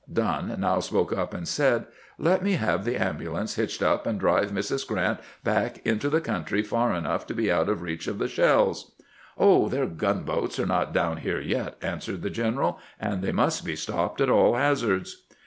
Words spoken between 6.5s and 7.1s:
far